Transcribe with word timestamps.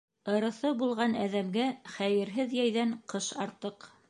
Ырыҫы 0.35 0.71
булған 0.79 1.13
әҙәмгә 1.25 1.67
хәйерһеҙ 1.99 2.57
йәйҙән 2.61 2.97
ҡыш 3.15 3.31
артыҡ. 3.47 3.93